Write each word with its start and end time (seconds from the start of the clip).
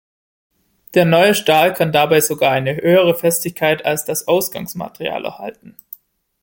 Der 0.95 1.05
neue 1.05 1.35
Stahl 1.35 1.75
kann 1.75 1.91
dabei 1.91 2.21
sogar 2.21 2.49
eine 2.51 2.77
höhere 2.77 3.13
Festigkeit 3.13 3.85
als 3.85 4.03
das 4.03 4.27
Ausgangsmaterial 4.27 5.23
erhalten. 5.23 5.77